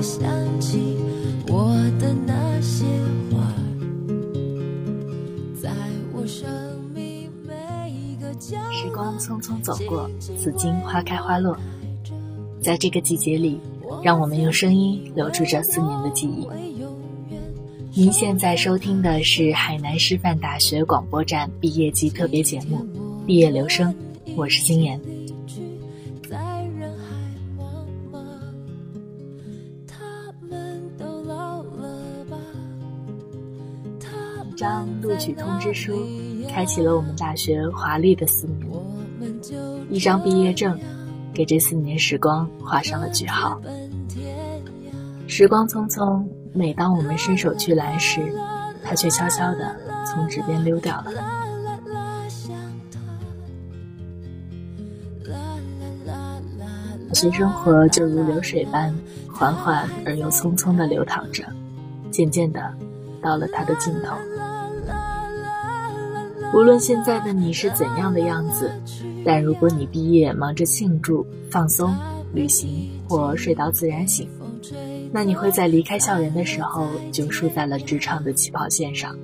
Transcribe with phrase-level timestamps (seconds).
[0.00, 0.24] 我想
[0.58, 0.96] 起
[1.48, 2.86] 我的那些
[3.30, 3.52] 花，
[5.60, 5.70] 在
[6.14, 6.48] 我生
[6.94, 8.72] 命每一个角落。
[8.72, 11.54] 时光匆匆走过，紫荆花开花落，
[12.62, 13.60] 在这个季节里，
[14.02, 16.48] 让我们用声音留住这四年的记忆。
[17.92, 22.78] 您现在收听的是海南师范大学广播站毕业季特别节目
[23.26, 23.94] 《毕业留声》，
[24.34, 24.98] 我是金妍。
[34.60, 36.06] 张录取通知书，
[36.50, 38.68] 开启了我们大学华丽的四年；
[39.88, 40.78] 一张毕业证，
[41.32, 43.58] 给这四年时光画上了句号。
[45.26, 46.22] 时光匆匆，
[46.52, 48.20] 每当我们伸手去拦时，
[48.84, 51.12] 它却悄悄地从指边溜掉了。
[57.08, 58.94] 大学生活就如流水般
[59.26, 61.44] 缓缓而又匆匆地流淌着，
[62.10, 62.60] 渐渐地
[63.22, 64.14] 到了它的尽头。
[66.52, 68.72] 无论现在的你是怎样的样子，
[69.24, 71.94] 但如果你毕业忙着庆祝、放松、
[72.34, 74.28] 旅行或睡到自然醒，
[75.12, 79.16] 那你会在离开校园的时候就输在了职场的起跑线上。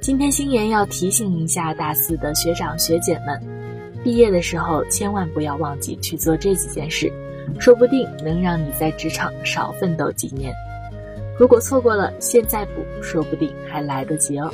[0.00, 3.40] 今天星妍要提醒一下大四的学长学姐们，
[4.02, 7.10] 毕业的时候千万不要忘记去做这几件事，
[7.60, 10.52] 说不定能让你在职场少奋斗几年。
[11.38, 14.50] 如果错过了，现在补，说不定还来得及哦。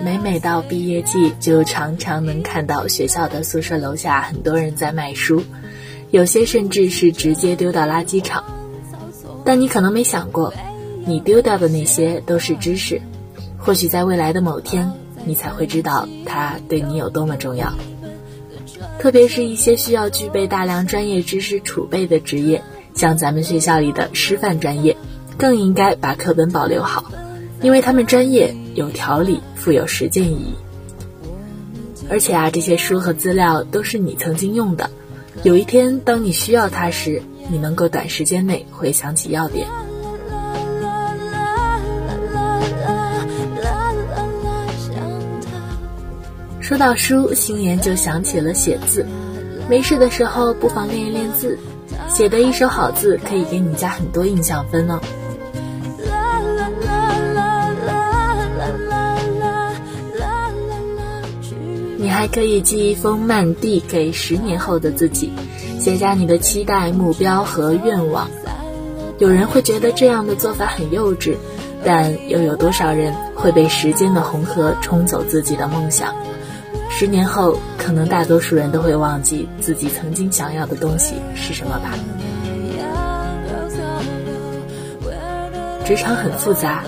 [0.00, 5.42] 每每到毕业季，就常常能看到学校的宿舍楼下很多人在卖书，
[6.10, 8.44] 有些甚至是直接丢到垃圾场。
[9.44, 10.52] 但你可能没想过，
[11.04, 13.00] 你丢掉的那些都是知识，
[13.58, 14.90] 或许在未来的某天，
[15.28, 17.74] 你才会知道它对你有多么重要。
[18.98, 22.62] 特别是一些需要具备大量专业知识储备的职业，
[22.94, 24.96] 像咱们学校里的师范专业，
[25.36, 27.04] 更应该把课本保留好，
[27.62, 30.54] 因为他们专业、有条理、富有实践意义。
[32.10, 34.90] 而且啊，这些书和资料都是你曾经用的，
[35.44, 39.68] 有一天当你需要它时，你能够短时间内回想起要点。
[46.68, 49.06] 说到书，心妍就想起了写字。
[49.70, 51.58] 没事的时候，不妨练一练字，
[52.10, 55.00] 写的一手好字可以给你加很多印象分哦。
[61.96, 65.32] 你还可以寄一封慢递给十年后的自己，
[65.80, 68.28] 写下你的期待、目标和愿望。
[69.16, 71.36] 有人会觉得这样的做法很幼稚，
[71.82, 76.14] 但又有多少人会被时间的洪河冲走自己的梦想？
[76.98, 81.94] 十年后，可能大多数人都会忘记自己曾经想要的东西是什么吧。
[85.84, 86.82] 职场很复杂，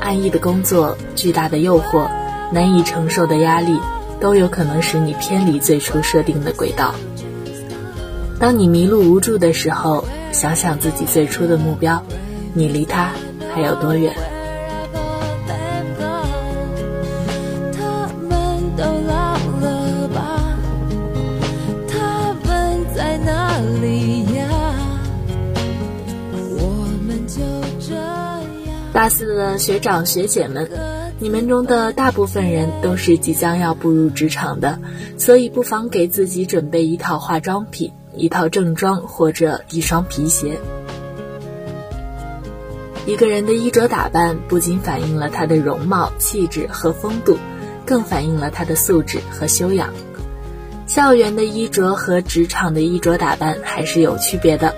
[0.00, 2.08] 安逸的工作、巨大的诱惑、
[2.52, 3.76] 难以承受的压力，
[4.20, 6.94] 都有可能使你偏离最初设定的轨道。
[8.38, 12.00] 当你迷路无助的时候，想想自己最初的目标，
[12.54, 13.10] 你离它
[13.52, 14.14] 还有多远？
[28.98, 30.68] 大四的学长学姐们，
[31.20, 34.80] 你们中的大部分人都是即将要步入职场的，
[35.16, 40.58] 所以不妨给自己准备一套化妆品、一套正装或者一双皮鞋。
[43.06, 47.38] 一个人的衣着打扮不仅反映了他的容貌、气质和风度，
[47.86, 49.90] 更反映了他的素质和修养。
[50.88, 54.74] 校园的衣着和职场的衣着打扮还是有区别的。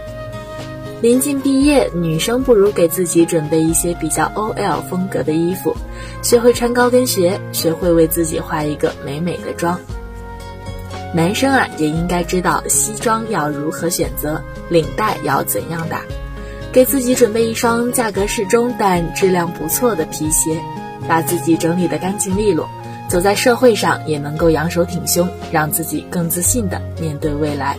[1.00, 5.74] 临近毕业，女生不如给自己准备一些比较 OL 风格的衣服，
[6.20, 9.80] 学会穿高跟鞋，学会为自己化一个美美的妆。
[11.14, 16.02] 男生啊，也应该知道西装要如何选择，领带要怎样打，
[16.70, 20.60] 给自己准备一双价格适中但质量不错的皮鞋，
[21.08, 22.68] 把自己整理得干净利落，
[23.08, 27.78] 走在社会上也能够扬手挺胸，让自己更自信地面对未来。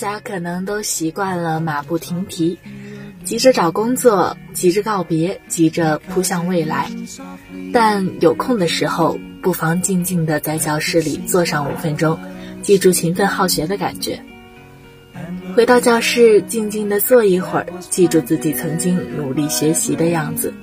[0.00, 2.58] 大家可能都习惯了马不停蹄，
[3.22, 6.90] 急着找工作，急着告别，急着扑向未来。
[7.70, 12.18] 但有空的时候，不妨静静的在教室里坐上五分钟，
[12.62, 14.22] 记住勤奋好学的感觉。
[15.54, 20.54] 回到教室，静静的坐一会儿，记住自己曾经努力学习的样子。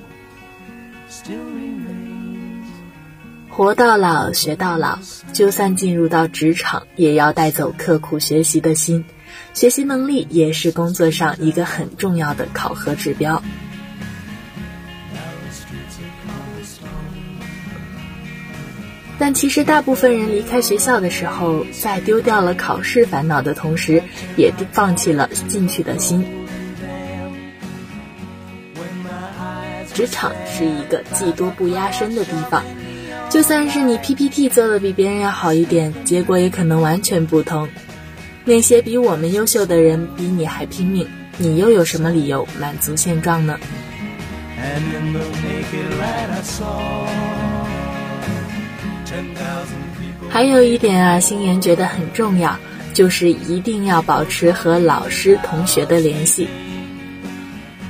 [3.48, 4.98] 活到老，学到老，
[5.32, 9.04] 就算进入到职场，也要带走刻苦学习的心。
[9.54, 13.42] 学习能力也是工作上一个很重要的考核指标。
[19.20, 24.04] 但其实，大部分人离开学校的时候，在丢掉了考试烦恼的同时，
[24.36, 26.24] 也放弃了进取的心。
[29.92, 32.62] 职场是一个技多不压身的地方，
[33.28, 37.68] 就算是你 PPT 做的比别人要好一点，结果也可能完全不同。
[38.48, 41.06] 那些比我们优秀的人比你还拼命，
[41.36, 43.58] 你又有什么理由满足现状呢？
[50.30, 52.56] 还有一点啊，星妍觉得很重要，
[52.94, 56.48] 就是一定要保持和老师、同学的联系。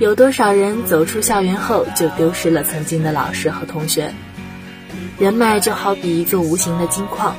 [0.00, 4.12] 有多少人走出校园后就丢失了曾经的老师和同学？
[5.20, 7.36] 人脉就好比一座无形的金矿，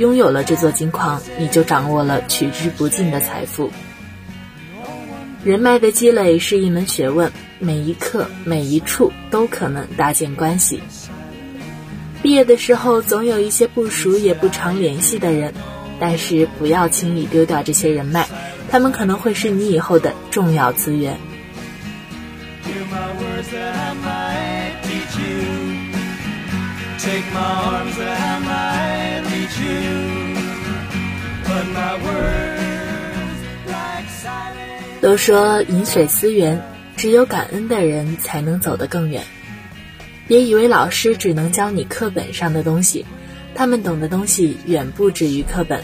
[0.00, 3.70] 拥有了这座金矿，你就掌握了取之不尽的财富。
[5.44, 10.80] 人脉的积累是一门学问，每一刻、每一处都可能搭建关系。
[12.22, 15.52] 毕业的时候，总有一些不熟也不常联系的人，
[15.98, 18.26] 但是不要轻易丢掉这些人脉，
[18.70, 21.14] 他们可能会是你以后的重要资源。
[27.00, 28.99] take my
[35.00, 36.62] 都说饮水思源，
[36.96, 39.24] 只有感恩的人才能走得更远。
[40.28, 43.06] 别以为老师只能教你课本上的东西，
[43.54, 45.82] 他们懂的东西远不止于课本。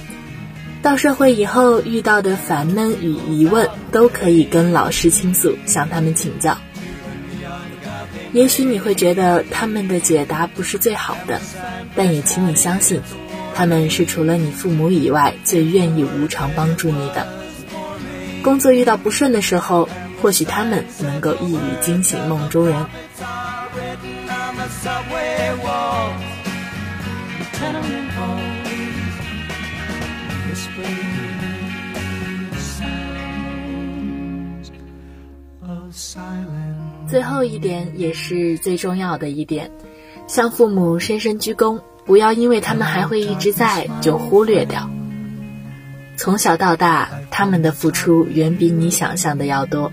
[0.83, 6.59] 到社会以后遇到的烦闷与疑问，都可以跟老师倾诉，向他们请教。
[8.33, 11.41] 也许你会觉得他们的解答不是最好的，
[11.97, 13.01] 但也请你相信，
[13.57, 17.27] 他们是除了你父母以外最愿意无偿帮助你的。
[18.43, 19.89] 工作遇到不顺的时候，
[20.21, 22.77] 或许他们能够一语惊醒梦中人。
[37.09, 39.71] 最后一点也是最重要的一点，
[40.27, 44.89] 向父母深深鞠躬，不要因为他们还会一直在就忽略掉。
[46.17, 49.93] 从小到大，他们的付出远比你想象的要多，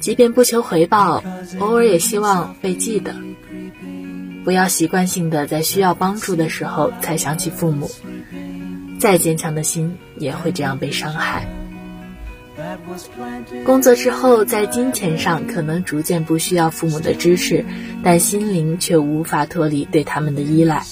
[0.00, 1.22] 即便不求回报，
[1.58, 3.14] 偶尔也希望被记得。
[4.44, 7.90] 不要习惯性的在需要帮助的时候才想起父母，
[8.98, 11.46] 再坚强的心也会这样被伤害。
[13.64, 17.64] 工作之后，在金钱上可能逐渐不需要父母的支持，
[18.02, 20.84] 但心灵却无法脱离对他们的依赖。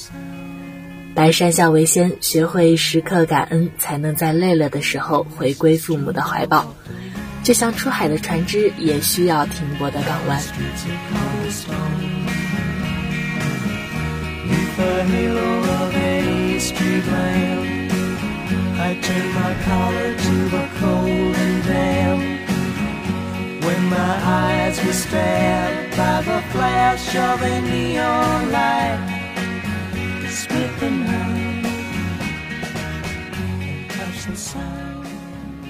[1.17, 6.75] 百善孝为先，学会时刻感恩，才能在累了的时候回归父母的怀抱。
[7.43, 10.39] 就像出海的船只也需要停泊的港湾。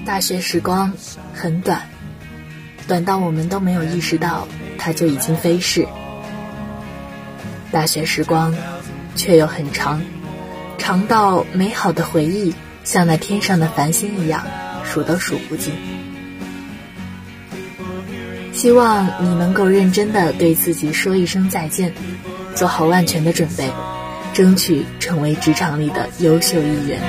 [0.04, 0.92] 大学时光
[1.34, 1.82] 很短，
[2.86, 4.46] 短到我们都没有意识到，
[4.78, 5.86] 它就已经飞逝。
[7.72, 8.54] 大学时光
[9.16, 10.00] 却又很长，
[10.78, 14.46] 长到美好的回忆像那天上的繁星一样，
[14.84, 15.74] 数都数不尽。
[18.54, 21.92] 希望你能够认真的对自己说一声再见，
[22.54, 23.70] 做好万全的准备，
[24.36, 27.00] 争取成为职场里的优秀一员。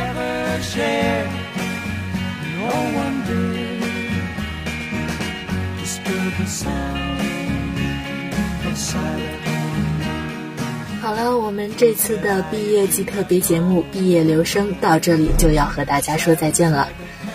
[11.02, 16.88] 好了，我们这次的毕业季特别节目《毕业留声》到这里就要和大家说再见了。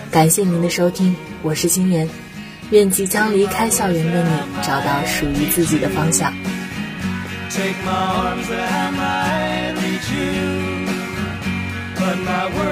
[0.09, 2.09] 感谢您的收听，我是星妍，
[2.71, 4.29] 愿即将离开校园的你
[4.63, 6.33] 找到属于自己的方向。
[7.51, 9.42] Take my arms and my
[12.15, 12.62] my way.